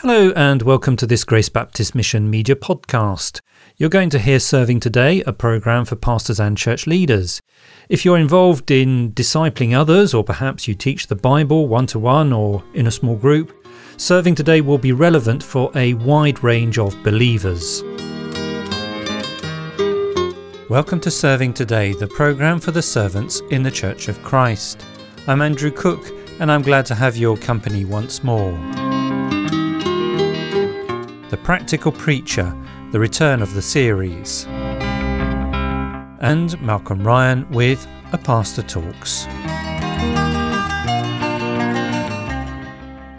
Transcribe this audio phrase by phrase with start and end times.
[0.00, 3.40] Hello, and welcome to this Grace Baptist Mission Media podcast.
[3.78, 7.40] You're going to hear Serving Today, a program for pastors and church leaders.
[7.88, 12.30] If you're involved in discipling others, or perhaps you teach the Bible one to one
[12.30, 17.02] or in a small group, Serving Today will be relevant for a wide range of
[17.02, 17.82] believers.
[20.68, 24.84] Welcome to Serving Today, the program for the servants in the Church of Christ.
[25.26, 26.06] I'm Andrew Cook,
[26.38, 28.52] and I'm glad to have your company once more.
[31.28, 32.56] The Practical Preacher,
[32.92, 34.46] the return of the series.
[36.20, 39.26] And Malcolm Ryan with A Pastor Talks.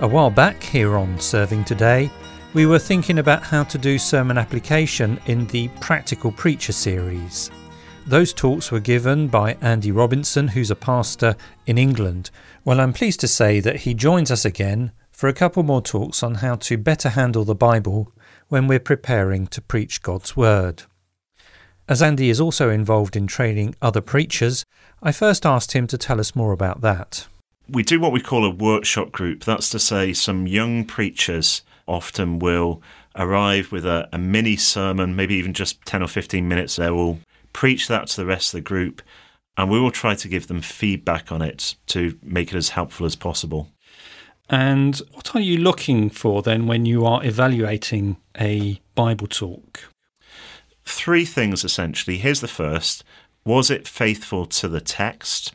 [0.00, 2.10] A while back here on Serving Today,
[2.54, 7.50] we were thinking about how to do sermon application in the Practical Preacher series.
[8.06, 12.30] Those talks were given by Andy Robinson, who's a pastor in England.
[12.64, 16.22] Well, I'm pleased to say that he joins us again for a couple more talks
[16.22, 18.10] on how to better handle the Bible
[18.48, 20.84] when we're preparing to preach God's Word.
[21.86, 24.64] As Andy is also involved in training other preachers,
[25.02, 27.26] I first asked him to tell us more about that.
[27.68, 29.44] We do what we call a workshop group.
[29.44, 32.80] That's to say, some young preachers often will
[33.14, 36.76] arrive with a, a mini sermon, maybe even just 10 or 15 minutes.
[36.76, 37.18] They will
[37.52, 39.02] preach that to the rest of the group,
[39.58, 43.04] and we will try to give them feedback on it to make it as helpful
[43.04, 43.68] as possible.
[44.50, 49.84] And what are you looking for then when you are evaluating a Bible talk?
[50.84, 52.18] Three things essentially.
[52.18, 53.04] Here's the first
[53.44, 55.54] Was it faithful to the text?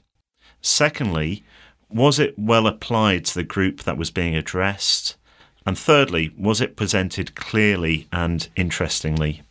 [0.61, 1.43] Secondly,
[1.89, 5.17] was it well applied to the group that was being addressed?
[5.65, 9.41] And thirdly, was it presented clearly and interestingly?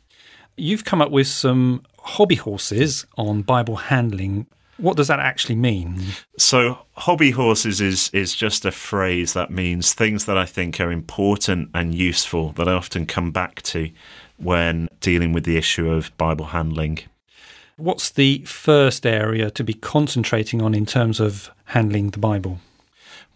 [0.56, 6.00] You've come up with some hobby horses on Bible handling what does that actually mean?
[6.38, 10.90] So, hobby horses is is just a phrase that means things that I think are
[10.90, 13.90] important and useful that I often come back to
[14.36, 16.98] when dealing with the issue of Bible handling.
[17.76, 22.60] What's the first area to be concentrating on in terms of handling the Bible?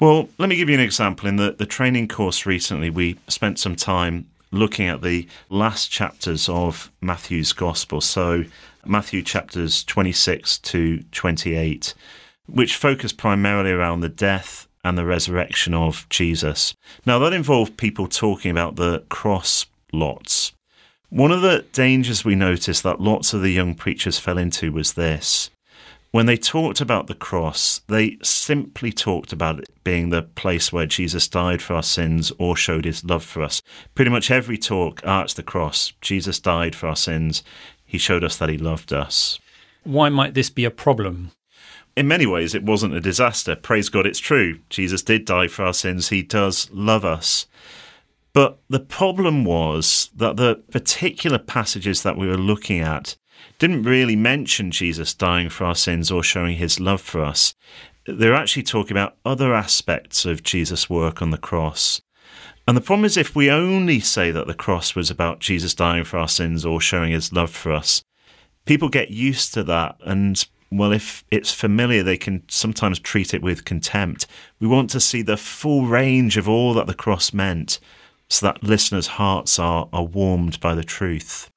[0.00, 1.28] Well, let me give you an example.
[1.28, 6.48] In the, the training course recently, we spent some time looking at the last chapters
[6.48, 8.00] of Matthew's Gospel.
[8.00, 8.44] So,
[8.88, 11.94] Matthew chapters 26 to 28,
[12.46, 16.74] which focus primarily around the death and the resurrection of Jesus.
[17.04, 20.52] Now, that involved people talking about the cross lots.
[21.10, 24.92] One of the dangers we noticed that lots of the young preachers fell into was
[24.92, 25.50] this.
[26.10, 30.86] When they talked about the cross, they simply talked about it being the place where
[30.86, 33.60] Jesus died for our sins or showed his love for us.
[33.94, 35.92] Pretty much every talk, ah, it's the cross.
[36.00, 37.42] Jesus died for our sins.
[37.88, 39.40] He showed us that he loved us.
[39.82, 41.32] Why might this be a problem?
[41.96, 43.56] In many ways, it wasn't a disaster.
[43.56, 44.60] Praise God, it's true.
[44.68, 46.10] Jesus did die for our sins.
[46.10, 47.46] He does love us.
[48.34, 53.16] But the problem was that the particular passages that we were looking at
[53.58, 57.54] didn't really mention Jesus dying for our sins or showing his love for us.
[58.06, 62.02] They're actually talking about other aspects of Jesus' work on the cross.
[62.68, 66.04] And the problem is, if we only say that the cross was about Jesus dying
[66.04, 68.02] for our sins or showing his love for us,
[68.66, 69.96] people get used to that.
[70.04, 74.26] And, well, if it's familiar, they can sometimes treat it with contempt.
[74.60, 77.80] We want to see the full range of all that the cross meant
[78.28, 81.50] so that listeners' hearts are, are warmed by the truth.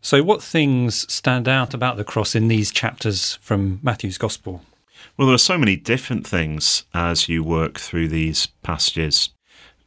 [0.00, 4.62] So, what things stand out about the cross in these chapters from Matthew's Gospel?
[5.16, 9.30] Well, there are so many different things as you work through these passages.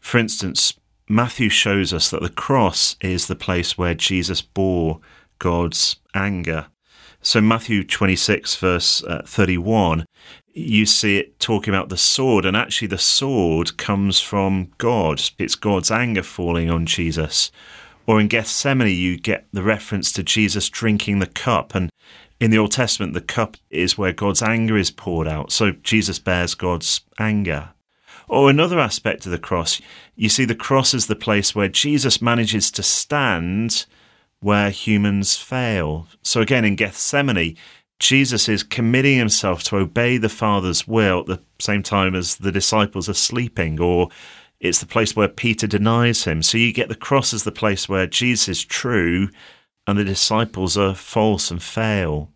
[0.02, 0.74] For instance,
[1.08, 5.00] Matthew shows us that the cross is the place where Jesus bore
[5.40, 6.68] God's anger.
[7.22, 10.06] So, Matthew 26, verse uh, 31,
[10.54, 15.22] you see it talking about the sword, and actually, the sword comes from God.
[15.38, 17.52] It's God's anger falling on Jesus.
[18.08, 21.76] Or in Gethsemane, you get the reference to Jesus drinking the cup.
[21.76, 21.92] And
[22.40, 25.52] in the Old Testament, the cup is where God's anger is poured out.
[25.52, 27.70] So, Jesus bears God's anger.
[28.32, 29.82] Or another aspect of the cross,
[30.16, 33.86] you see the cross as the place where Jesus manages to stand
[34.40, 36.08] where humans fail.
[36.24, 37.58] So again, in Gethsemane,
[38.00, 42.54] Jesus is committing himself to obey the Father's will at the same time as the
[42.54, 44.08] disciples are sleeping, or
[44.62, 46.42] it's the place where Peter denies him.
[46.42, 49.28] So you get the cross as the place where Jesus is true
[49.86, 52.32] and the disciples are false and fail.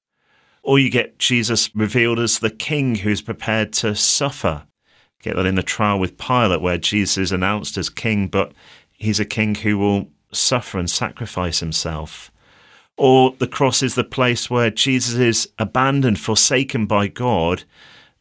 [0.62, 4.68] Or you get Jesus revealed as the king who's prepared to suffer
[5.26, 8.52] Get that in the trial with Pilate, where Jesus is announced as king, but
[8.92, 12.30] he's a king who will suffer and sacrifice himself.
[12.96, 17.64] Or the cross is the place where Jesus is abandoned, forsaken by God,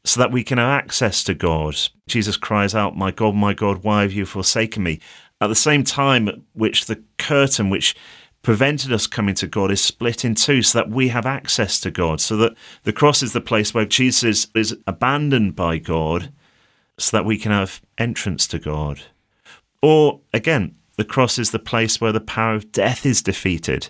[0.04, 1.76] so that we can have access to God.
[2.06, 4.98] Jesus cries out, My God, my God, why have you forsaken me?
[5.42, 7.94] At the same time, which the curtain which
[8.40, 11.90] prevented us coming to God is split in two so that we have access to
[11.90, 12.22] God.
[12.22, 12.54] So that
[12.84, 16.32] the cross is the place where Jesus is abandoned by God
[16.98, 19.02] so that we can have entrance to God.
[19.82, 23.88] Or again, the cross is the place where the power of death is defeated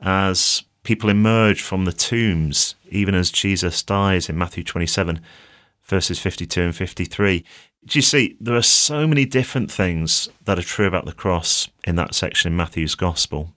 [0.00, 5.20] as people emerge from the tombs, even as Jesus dies in Matthew 27,
[5.82, 7.44] verses 52 and 53.
[7.86, 11.68] Do you see, there are so many different things that are true about the cross
[11.84, 13.54] in that section in Matthew's Gospel.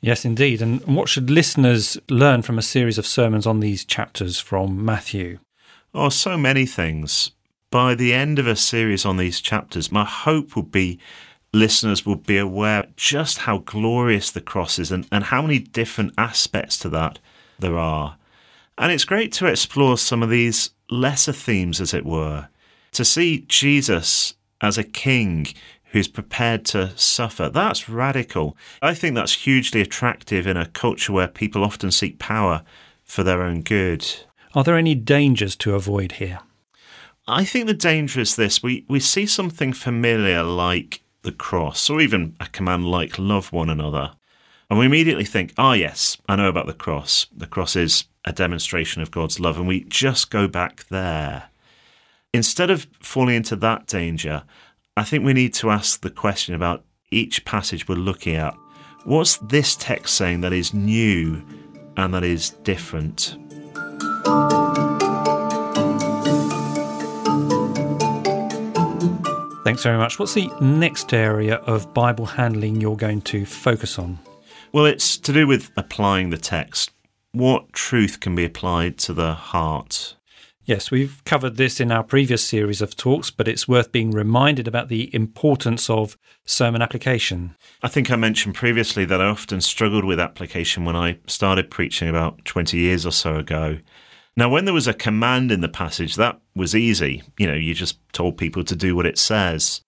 [0.00, 0.60] Yes, indeed.
[0.60, 5.38] And what should listeners learn from a series of sermons on these chapters from Matthew?
[5.94, 7.30] Oh, so many things.
[7.72, 10.98] By the end of a series on these chapters, my hope would be
[11.54, 16.12] listeners will be aware just how glorious the cross is and, and how many different
[16.18, 17.18] aspects to that
[17.58, 18.18] there are.
[18.76, 22.48] And it's great to explore some of these lesser themes, as it were,
[22.92, 25.46] to see Jesus as a king
[25.92, 27.48] who's prepared to suffer.
[27.48, 28.54] That's radical.
[28.82, 32.64] I think that's hugely attractive in a culture where people often seek power
[33.02, 34.06] for their own good.
[34.54, 36.40] Are there any dangers to avoid here?
[37.28, 42.00] I think the danger is this we, we see something familiar like the cross, or
[42.00, 44.12] even a command like love one another.
[44.68, 47.26] And we immediately think, ah, oh, yes, I know about the cross.
[47.36, 49.58] The cross is a demonstration of God's love.
[49.58, 51.50] And we just go back there.
[52.32, 54.44] Instead of falling into that danger,
[54.96, 58.54] I think we need to ask the question about each passage we're looking at.
[59.04, 61.44] What's this text saying that is new
[61.96, 63.36] and that is different?
[69.72, 70.18] Thanks very much.
[70.18, 74.18] What's the next area of Bible handling you're going to focus on?
[74.70, 76.90] Well, it's to do with applying the text.
[77.30, 80.14] What truth can be applied to the heart?
[80.66, 84.68] Yes, we've covered this in our previous series of talks, but it's worth being reminded
[84.68, 87.56] about the importance of sermon application.
[87.82, 92.10] I think I mentioned previously that I often struggled with application when I started preaching
[92.10, 93.78] about 20 years or so ago.
[94.36, 97.22] Now, when there was a command in the passage, that was easy.
[97.38, 99.82] You know, you just told people to do what it says.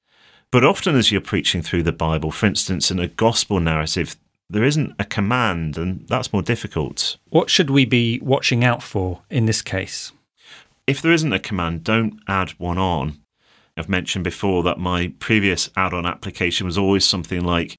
[0.50, 4.16] But often, as you're preaching through the Bible, for instance, in a gospel narrative,
[4.50, 7.16] there isn't a command, and that's more difficult.
[7.30, 10.12] What should we be watching out for in this case?
[10.86, 13.18] If there isn't a command, don't add one on.
[13.76, 17.76] I've mentioned before that my previous add on application was always something like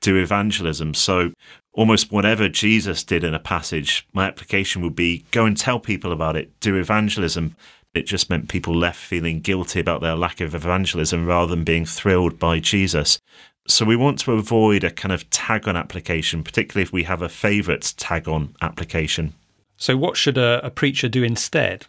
[0.00, 0.94] do evangelism.
[0.94, 1.32] So
[1.72, 6.12] almost whatever Jesus did in a passage, my application would be go and tell people
[6.12, 7.56] about it, do evangelism.
[7.94, 11.86] It just meant people left feeling guilty about their lack of evangelism rather than being
[11.86, 13.18] thrilled by Jesus.
[13.66, 17.22] So we want to avoid a kind of tag on application, particularly if we have
[17.22, 19.34] a favourite tag on application.
[19.76, 21.86] So, what should a, a preacher do instead?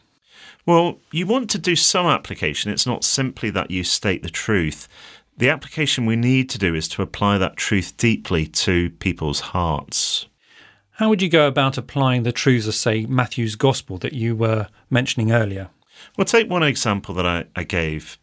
[0.66, 2.72] Well, you want to do some application.
[2.72, 4.88] It's not simply that you state the truth.
[5.40, 10.28] The application we need to do is to apply that truth deeply to people's hearts.
[10.92, 14.68] How would you go about applying the truths of, say, Matthew's Gospel that you were
[14.90, 15.70] mentioning earlier?
[16.18, 18.20] Well, take one example that I, I gave.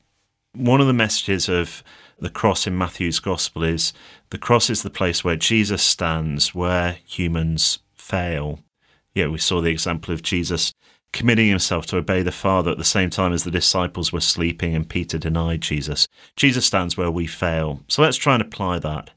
[0.53, 1.83] One of the messages of
[2.21, 3.95] the cross in Matthew's Gospel is
[4.29, 8.61] the cross is the place where Jesus stands, where humans fail.
[9.15, 10.75] Yeah, we saw the example of Jesus
[11.13, 14.75] committing himself to obey the Father at the same time as the disciples were sleeping
[14.75, 16.07] and Peter denied Jesus.
[16.37, 17.81] Jesus stands where we fail.
[17.89, 19.11] So let's try and apply that.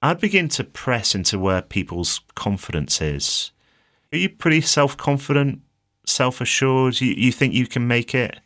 [0.00, 3.52] I'd begin to press into where people's confidence is.
[4.12, 5.62] Are you pretty self confident,
[6.06, 7.00] self assured?
[7.00, 8.38] You, you think you can make it?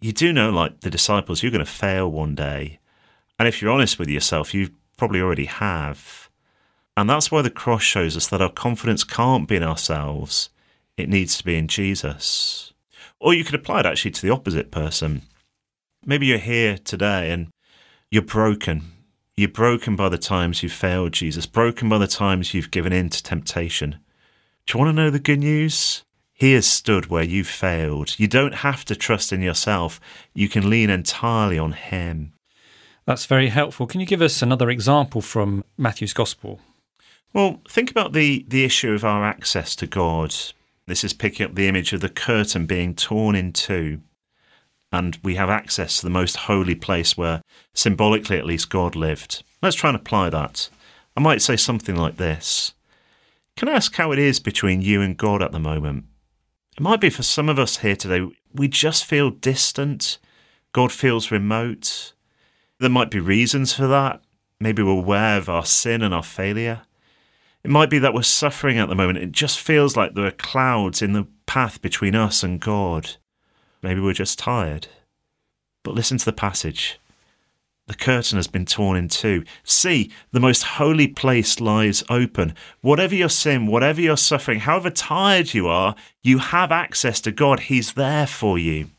[0.00, 2.80] You do know, like the disciples, you're going to fail one day.
[3.38, 6.28] And if you're honest with yourself, you probably already have.
[6.96, 10.50] And that's why the cross shows us that our confidence can't be in ourselves
[10.96, 12.72] it needs to be in Jesus.
[13.20, 15.22] Or you could apply it actually to the opposite person.
[16.04, 17.48] Maybe you're here today and
[18.10, 18.92] you're broken.
[19.36, 23.10] You're broken by the times you've failed Jesus, broken by the times you've given in
[23.10, 23.98] to temptation.
[24.66, 26.02] Do you want to know the good news?
[26.32, 28.18] He has stood where you've failed.
[28.18, 30.00] You don't have to trust in yourself.
[30.34, 32.32] You can lean entirely on Him.
[33.06, 33.86] That's very helpful.
[33.86, 36.60] Can you give us another example from Matthew's Gospel?
[37.32, 40.34] Well, think about the, the issue of our access to God.
[40.86, 44.02] This is picking up the image of the curtain being torn in two,
[44.92, 47.42] and we have access to the most holy place where,
[47.74, 49.42] symbolically at least, God lived.
[49.60, 50.68] Let's try and apply that.
[51.16, 52.72] I might say something like this
[53.56, 56.04] Can I ask how it is between you and God at the moment?
[56.76, 60.18] It might be for some of us here today, we just feel distant.
[60.72, 62.12] God feels remote.
[62.78, 64.20] There might be reasons for that.
[64.60, 66.82] Maybe we're aware of our sin and our failure.
[67.66, 69.18] It might be that we're suffering at the moment.
[69.18, 73.16] It just feels like there are clouds in the path between us and God.
[73.82, 74.86] Maybe we're just tired.
[75.82, 77.00] But listen to the passage.
[77.88, 79.42] the curtain has been torn in two.
[79.64, 82.54] See, the most holy place lies open.
[82.82, 87.58] Whatever your sin, whatever your suffering, however tired you are, you have access to God.
[87.58, 88.90] He's there for you.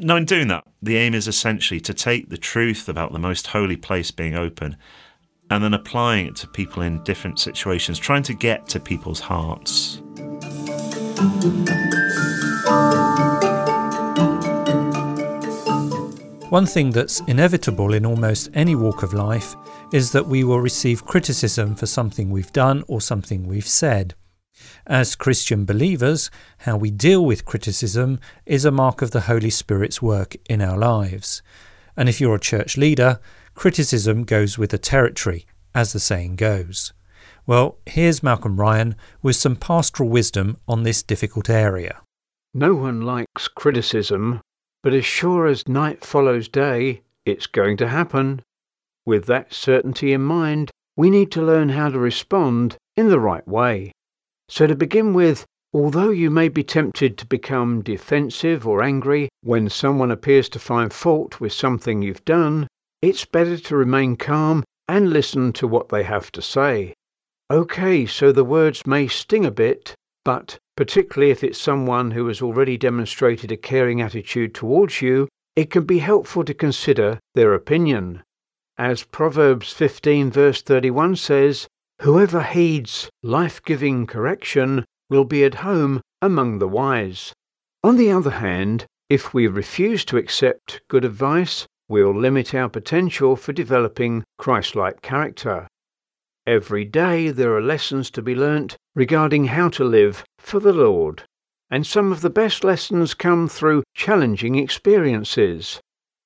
[0.00, 3.46] Now, in doing that, the aim is essentially to take the truth about the most
[3.48, 4.76] holy place being open
[5.50, 10.00] and then applying it to people in different situations, trying to get to people's hearts.
[16.50, 19.54] One thing that's inevitable in almost any walk of life
[19.92, 24.14] is that we will receive criticism for something we've done or something we've said.
[24.86, 30.02] As Christian believers, how we deal with criticism is a mark of the Holy Spirit's
[30.02, 31.40] work in our lives.
[31.96, 33.20] And if you're a church leader,
[33.54, 36.92] criticism goes with the territory, as the saying goes.
[37.46, 42.00] Well, here's Malcolm Ryan with some pastoral wisdom on this difficult area.
[42.54, 44.40] No one likes criticism
[44.82, 48.42] but as sure as night follows day, it's going to happen.
[49.04, 53.46] With that certainty in mind, we need to learn how to respond in the right
[53.46, 53.92] way.
[54.48, 59.68] So, to begin with, although you may be tempted to become defensive or angry when
[59.68, 62.66] someone appears to find fault with something you've done,
[63.02, 66.94] it's better to remain calm and listen to what they have to say.
[67.48, 72.42] OK, so the words may sting a bit, but particularly if it's someone who has
[72.42, 78.22] already demonstrated a caring attitude towards you, it can be helpful to consider their opinion.
[78.78, 81.66] As Proverbs 15, verse 31 says,
[82.02, 87.32] Whoever heeds life giving correction will be at home among the wise.
[87.82, 93.34] On the other hand, if we refuse to accept good advice, we'll limit our potential
[93.34, 95.66] for developing Christ like character.
[96.46, 101.24] Every day there are lessons to be learnt regarding how to live for the Lord,
[101.68, 105.80] and some of the best lessons come through challenging experiences.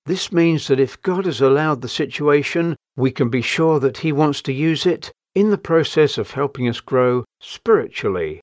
[0.04, 4.12] This means that if God has allowed the situation, we can be sure that He
[4.12, 8.40] wants to use it in the process of helping us grow spiritually.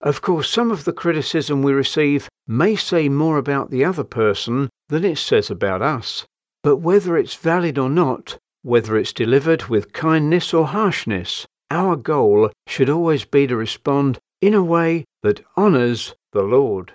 [0.00, 4.68] Of course, some of the criticism we receive may say more about the other person
[4.88, 6.26] than it says about us,
[6.66, 12.50] but whether it's valid or not, whether it's delivered with kindness or harshness, our goal
[12.66, 16.92] should always be to respond in a way that honours the Lord.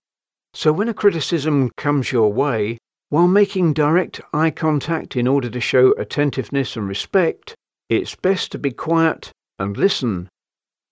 [0.53, 5.61] So when a criticism comes your way, while making direct eye contact in order to
[5.61, 7.55] show attentiveness and respect,
[7.87, 10.27] it's best to be quiet and listen.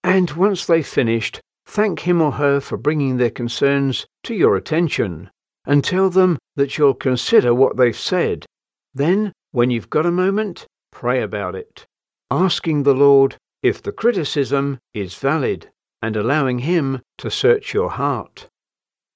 [0.05, 5.29] And once they've finished, thank him or her for bringing their concerns to your attention
[5.65, 8.45] and tell them that you'll consider what they've said.
[8.93, 11.85] Then when you've got a moment, pray about it,
[12.31, 15.69] asking the Lord if the criticism is valid
[16.01, 18.47] and allowing Him to search your heart.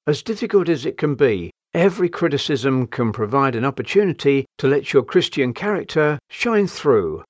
[0.05, 5.03] As difficult as it can be, every criticism can provide an opportunity to let your
[5.03, 7.23] Christian character shine through.